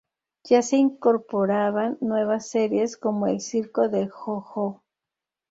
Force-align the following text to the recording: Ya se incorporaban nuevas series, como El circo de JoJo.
Ya 0.49 0.63
se 0.63 0.77
incorporaban 0.77 1.99
nuevas 2.01 2.47
series, 2.49 2.97
como 2.97 3.27
El 3.27 3.39
circo 3.39 3.87
de 3.87 4.07
JoJo. 4.09 4.83